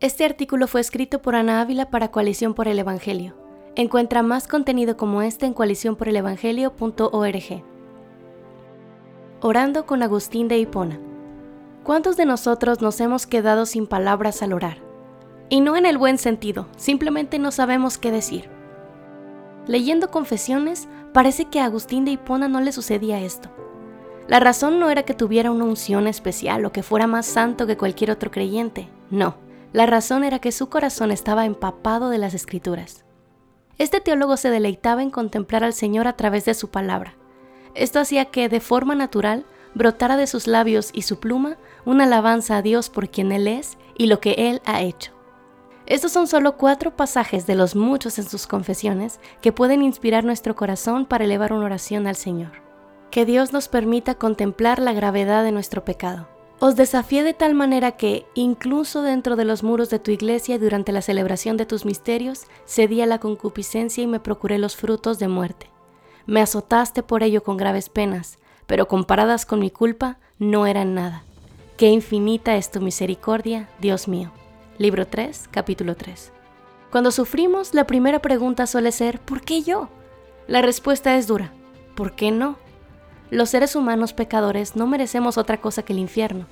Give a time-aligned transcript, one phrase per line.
[0.00, 3.34] Este artículo fue escrito por Ana Ávila para Coalición por el Evangelio.
[3.74, 7.64] Encuentra más contenido como este en coaliciónporelevangelio.org.
[9.40, 11.00] Orando con Agustín de Hipona.
[11.82, 14.78] ¿Cuántos de nosotros nos hemos quedado sin palabras al orar?
[15.48, 18.48] Y no en el buen sentido, simplemente no sabemos qué decir.
[19.66, 23.48] Leyendo confesiones, parece que a Agustín de Hipona no le sucedía esto.
[24.28, 27.76] La razón no era que tuviera una unción especial o que fuera más santo que
[27.76, 29.47] cualquier otro creyente, no.
[29.72, 33.04] La razón era que su corazón estaba empapado de las escrituras.
[33.76, 37.14] Este teólogo se deleitaba en contemplar al Señor a través de su palabra.
[37.74, 42.56] Esto hacía que, de forma natural, brotara de sus labios y su pluma una alabanza
[42.56, 45.12] a Dios por quien Él es y lo que Él ha hecho.
[45.86, 50.56] Estos son solo cuatro pasajes de los muchos en sus confesiones que pueden inspirar nuestro
[50.56, 52.68] corazón para elevar una oración al Señor
[53.10, 56.28] que Dios nos permita contemplar la gravedad de nuestro pecado.
[56.60, 60.90] Os desafié de tal manera que, incluso dentro de los muros de tu iglesia durante
[60.90, 65.28] la celebración de tus misterios, cedí a la concupiscencia y me procuré los frutos de
[65.28, 65.70] muerte.
[66.26, 71.22] Me azotaste por ello con graves penas, pero comparadas con mi culpa, no eran nada.
[71.76, 74.32] Qué infinita es tu misericordia, Dios mío.
[74.78, 76.32] Libro 3, capítulo 3.
[76.90, 79.88] Cuando sufrimos, la primera pregunta suele ser ¿por qué yo?
[80.48, 81.52] La respuesta es dura.
[81.94, 82.56] ¿Por qué no?
[83.30, 86.46] Los seres humanos pecadores no merecemos otra cosa que el infierno.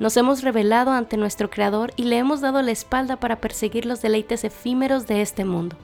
[0.00, 4.02] Nos hemos revelado ante nuestro Creador y le hemos dado la espalda para perseguir los
[4.02, 5.76] deleites efímeros de este mundo.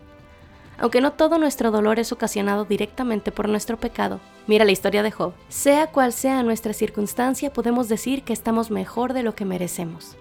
[0.79, 5.13] Aunque no todo nuestro dolor es ocasionado directamente por nuestro pecado, mira la historia de
[5.13, 10.17] Job, sea cual sea nuestra circunstancia, podemos decir que estamos mejor de lo que merecemos.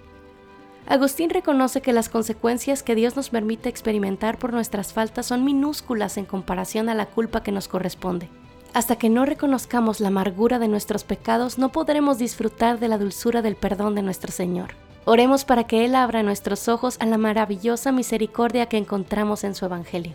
[0.87, 6.17] Agustín reconoce que las consecuencias que Dios nos permite experimentar por nuestras faltas son minúsculas
[6.17, 8.29] en comparación a la culpa que nos corresponde.
[8.73, 13.41] Hasta que no reconozcamos la amargura de nuestros pecados, no podremos disfrutar de la dulzura
[13.41, 14.75] del perdón de nuestro Señor.
[15.03, 19.65] Oremos para que Él abra nuestros ojos a la maravillosa misericordia que encontramos en su
[19.65, 20.13] Evangelio.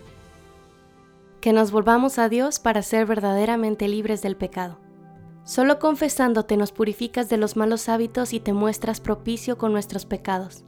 [1.43, 4.78] Que nos volvamos a Dios para ser verdaderamente libres del pecado.
[5.44, 10.65] Solo confesándote nos purificas de los malos hábitos y te muestras propicio con nuestros pecados.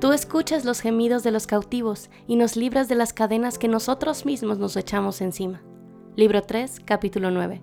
[0.00, 4.24] Tú escuchas los gemidos de los cautivos y nos libras de las cadenas que nosotros
[4.24, 5.62] mismos nos echamos encima.
[6.16, 7.60] Libro 3, capítulo 9.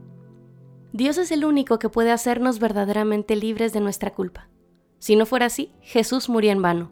[0.92, 4.48] Dios es el único que puede hacernos verdaderamente libres de nuestra culpa.
[5.00, 6.92] Si no fuera así, Jesús murió en vano.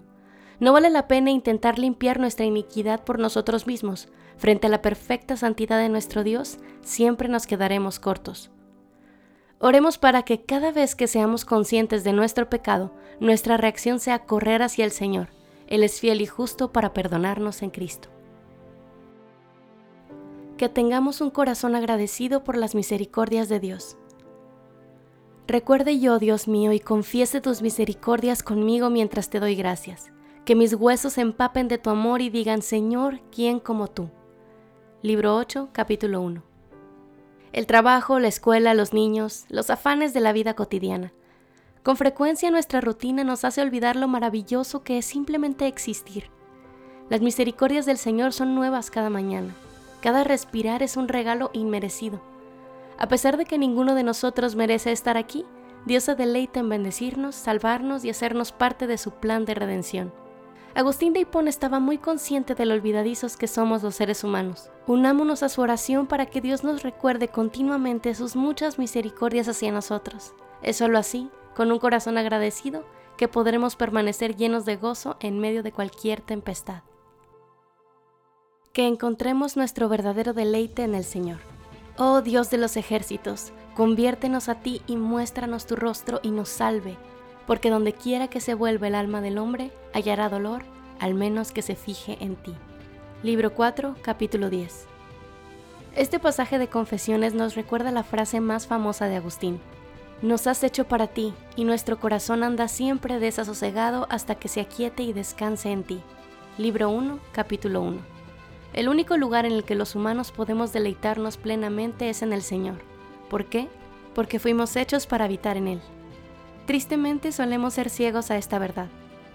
[0.60, 4.10] No vale la pena intentar limpiar nuestra iniquidad por nosotros mismos.
[4.38, 8.50] Frente a la perfecta santidad de nuestro Dios, siempre nos quedaremos cortos.
[9.60, 14.64] Oremos para que cada vez que seamos conscientes de nuestro pecado, nuestra reacción sea correr
[14.64, 15.28] hacia el Señor.
[15.68, 18.10] Él es fiel y justo para perdonarnos en Cristo
[20.62, 23.98] que tengamos un corazón agradecido por las misericordias de Dios.
[25.48, 30.12] Recuerde yo, Dios mío, y confiese tus misericordias conmigo mientras te doy gracias.
[30.46, 34.12] Que mis huesos empapen de tu amor y digan, Señor, ¿quién como tú?
[35.02, 36.44] Libro 8, capítulo 1.
[37.54, 41.12] El trabajo, la escuela, los niños, los afanes de la vida cotidiana.
[41.82, 46.30] Con frecuencia nuestra rutina nos hace olvidar lo maravilloso que es simplemente existir.
[47.10, 49.56] Las misericordias del Señor son nuevas cada mañana.
[50.02, 52.22] Cada respirar es un regalo inmerecido.
[52.98, 55.46] A pesar de que ninguno de nosotros merece estar aquí,
[55.86, 60.12] Dios se deleita en bendecirnos, salvarnos y hacernos parte de su plan de redención.
[60.74, 64.72] Agustín de Hipona estaba muy consciente de lo olvidadizos que somos los seres humanos.
[64.88, 70.34] Unámonos a su oración para que Dios nos recuerde continuamente sus muchas misericordias hacia nosotros.
[70.64, 72.86] Es solo así, con un corazón agradecido,
[73.18, 76.84] que podremos permanecer llenos de gozo en medio de cualquier tempestad
[78.74, 81.40] que encontremos nuestro verdadero deleite en el Señor.
[81.98, 86.98] Oh Dios de los ejércitos, conviértenos a ti y muéstranos tu rostro y nos salve,
[87.48, 90.64] porque donde quiera que se vuelva el alma del hombre, hallará dolor,
[91.00, 92.56] al menos que se fije en ti.
[93.23, 94.88] Libro 4, capítulo 10.
[95.96, 99.59] Este pasaje de confesiones nos recuerda la frase más famosa de Agustín.
[100.22, 105.03] Nos has hecho para ti, y nuestro corazón anda siempre desasosegado hasta que se aquiete
[105.03, 106.00] y descanse en ti.
[106.58, 108.10] Libro 1, capítulo 1.
[108.73, 112.79] El único lugar en el que los humanos podemos deleitarnos plenamente es en el Señor.
[113.29, 113.68] ¿Por qué?
[114.16, 115.82] Porque fuimos hechos para habitar en Él.
[116.66, 118.88] Tristemente solemos ser ciegos a esta verdad.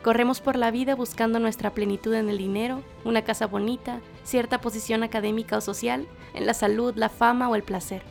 [0.03, 5.03] Corremos por la vida buscando nuestra plenitud en el dinero, una casa bonita, cierta posición
[5.03, 8.03] académica o social, en la salud, la fama o el placer.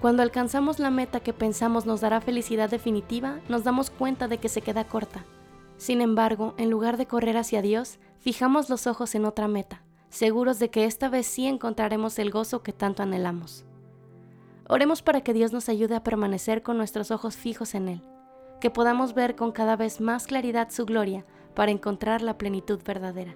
[0.00, 4.48] Cuando alcanzamos la meta que pensamos nos dará felicidad definitiva, nos damos cuenta de que
[4.48, 5.24] se queda corta.
[5.76, 10.58] Sin embargo, en lugar de correr hacia Dios, fijamos los ojos en otra meta, seguros
[10.58, 13.64] de que esta vez sí encontraremos el gozo que tanto anhelamos.
[14.68, 18.02] Oremos para que Dios nos ayude a permanecer con nuestros ojos fijos en Él,
[18.60, 21.24] que podamos ver con cada vez más claridad su gloria,
[21.54, 23.34] para encontrar la plenitud verdadera.